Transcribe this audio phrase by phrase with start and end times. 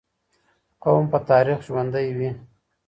[0.83, 2.29] قوم په تاريخ ژوندي وي.